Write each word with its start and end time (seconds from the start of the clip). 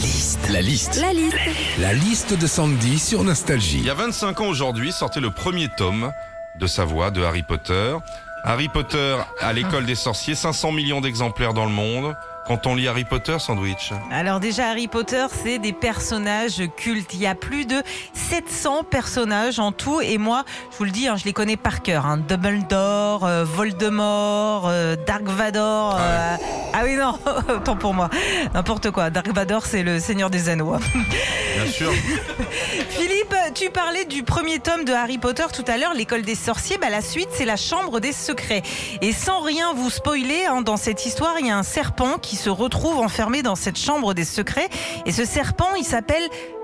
liste. 0.00 0.48
La 0.50 0.60
liste. 0.62 1.00
La 1.00 1.12
liste. 1.12 1.36
La 1.78 1.92
liste 1.92 2.38
de 2.38 2.46
Sandy 2.46 2.98
sur 2.98 3.20
Il 3.20 3.26
Nostalgie. 3.26 3.80
y 3.80 3.90
a 3.90 3.94
25 3.94 4.40
ans 4.40 4.46
aujourd'hui 4.46 4.92
sortait 4.92 5.20
le 5.20 5.30
premier 5.30 5.68
tome 5.68 6.12
de 6.58 6.66
sa 6.66 6.84
voix 6.84 7.10
de 7.10 7.22
Harry 7.22 7.42
Potter. 7.42 7.96
Harry 8.44 8.68
Potter 8.68 9.16
à 9.40 9.52
l'école 9.52 9.84
des 9.84 9.94
sorciers, 9.94 10.34
500 10.34 10.72
millions 10.72 11.00
d'exemplaires 11.00 11.52
dans 11.54 11.66
le 11.66 11.72
monde. 11.72 12.16
Quand 12.50 12.66
on 12.66 12.74
lit 12.74 12.88
Harry 12.88 13.04
Potter, 13.04 13.36
sandwich. 13.38 13.92
Alors 14.10 14.40
déjà, 14.40 14.70
Harry 14.70 14.88
Potter, 14.88 15.24
c'est 15.44 15.60
des 15.60 15.72
personnages 15.72 16.60
cultes. 16.76 17.14
Il 17.14 17.20
y 17.20 17.28
a 17.28 17.36
plus 17.36 17.64
de 17.64 17.80
700 18.12 18.82
personnages 18.82 19.60
en 19.60 19.70
tout. 19.70 20.00
Et 20.00 20.18
moi, 20.18 20.42
je 20.72 20.76
vous 20.78 20.82
le 20.82 20.90
dis, 20.90 21.06
hein, 21.06 21.14
je 21.16 21.26
les 21.26 21.32
connais 21.32 21.56
par 21.56 21.80
cœur. 21.80 22.06
Hein. 22.06 22.18
Dumbledore, 22.18 23.24
euh, 23.24 23.44
Voldemort, 23.44 24.64
euh, 24.66 24.96
Dark 25.06 25.28
Vador. 25.28 25.96
euh, 26.00 26.36
ah 26.72 26.80
oui, 26.82 26.96
non, 26.96 27.16
autant 27.48 27.76
pour 27.76 27.94
moi. 27.94 28.10
N'importe 28.52 28.90
quoi. 28.90 29.10
Dark 29.10 29.28
Vador, 29.28 29.64
c'est 29.64 29.84
le 29.84 30.00
Seigneur 30.00 30.28
des 30.28 30.48
Anneaux. 30.48 30.74
Bien 31.54 31.70
sûr. 31.70 31.92
Philippe, 32.90 33.34
tu 33.54 33.70
parlais 33.70 34.04
du 34.06 34.24
premier 34.24 34.58
tome 34.58 34.84
de 34.84 34.92
Harry 34.92 35.18
Potter 35.18 35.46
tout 35.54 35.64
à 35.68 35.78
l'heure, 35.78 35.94
l'école 35.94 36.22
des 36.22 36.34
sorciers. 36.34 36.78
Bah, 36.78 36.90
la 36.90 37.00
suite, 37.00 37.28
c'est 37.32 37.44
la 37.44 37.56
chambre 37.56 38.00
des 38.00 38.12
secrets. 38.12 38.62
Et 39.02 39.12
sans 39.12 39.40
rien 39.40 39.72
vous 39.72 39.90
spoiler, 39.90 40.46
hein, 40.46 40.62
dans 40.62 40.76
cette 40.76 41.06
histoire, 41.06 41.34
il 41.38 41.46
y 41.46 41.50
a 41.50 41.56
un 41.56 41.62
serpent 41.62 42.18
qui 42.18 42.39
se 42.40 42.48
retrouve 42.50 42.98
enfermé 42.98 43.42
dans 43.42 43.54
cette 43.54 43.78
chambre 43.78 44.14
des 44.14 44.24
secrets. 44.24 44.68
Et 45.04 45.12
ce 45.12 45.26
serpent, 45.26 45.74
il 45.76 45.84
s'appelle 45.84 46.22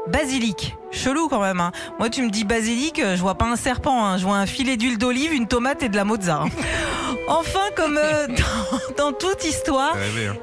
Basilic. 0.09 0.75
Chelou 0.97 1.29
quand 1.29 1.41
même. 1.41 1.61
hein. 1.61 1.73
Moi, 1.99 2.09
tu 2.11 2.23
me 2.23 2.31
dis 2.31 2.45
basilic, 2.45 2.99
euh, 2.99 3.17
je 3.17 3.21
vois 3.21 3.35
pas 3.37 3.47
un 3.47 3.57
serpent. 3.57 4.05
hein. 4.05 4.19
Je 4.19 4.25
vois 4.25 4.37
un 4.37 4.47
filet 4.47 4.77
d'huile 4.77 4.99
d'olive, 4.99 5.33
une 5.33 5.47
tomate 5.47 5.83
et 5.83 5.89
de 5.89 5.97
la 5.97 6.05
mozza. 6.05 6.43
hein. 6.45 6.49
Enfin, 7.29 7.59
comme 7.77 7.99
euh, 8.01 8.29
dans, 8.97 9.11
dans 9.11 9.13
toute 9.13 9.45
histoire, 9.45 9.97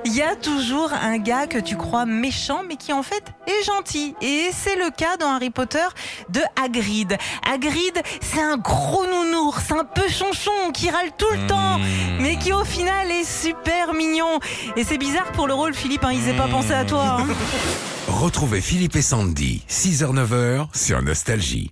il 0.03 0.13
y 0.13 0.21
a 0.21 0.35
toujours 0.35 0.91
un 0.91 1.17
gars 1.17 1.47
que 1.47 1.57
tu 1.57 1.77
crois 1.77 2.05
méchant, 2.05 2.61
mais 2.67 2.75
qui 2.75 2.91
en 2.91 3.03
fait 3.03 3.23
est 3.47 3.63
gentil. 3.65 4.15
Et 4.21 4.49
c'est 4.51 4.75
le 4.75 4.89
cas 4.89 5.15
dans 5.17 5.29
Harry 5.33 5.49
Potter 5.49 5.85
de 6.29 6.41
Hagrid. 6.61 7.17
Hagrid, 7.49 8.01
c'est 8.21 8.41
un 8.41 8.57
gros 8.57 9.05
nounours, 9.05 9.71
un 9.71 9.85
peu 9.85 10.09
chonchon, 10.09 10.71
qui 10.73 10.89
râle 10.89 11.11
tout 11.17 11.25
le 11.33 11.47
temps, 11.47 11.79
mais 12.19 12.35
qui 12.37 12.51
au 12.51 12.65
final 12.65 13.09
est 13.11 13.23
super 13.23 13.93
mignon. 13.93 14.39
Et 14.75 14.83
c'est 14.83 14.97
bizarre 14.97 15.31
pour 15.31 15.47
le 15.47 15.53
rôle, 15.53 15.73
Philippe, 15.73 16.03
hein, 16.03 16.11
ils 16.11 16.27
aient 16.27 16.35
pas 16.37 16.49
pensé 16.49 16.73
à 16.73 16.83
toi. 16.83 17.17
hein. 17.21 17.27
Retrouvez 18.09 18.59
Philippe 18.59 18.97
et 18.97 19.01
Sandy, 19.01 19.63
6h-9h 19.69 20.42
sur 20.73 21.01
Nostalgie. 21.01 21.71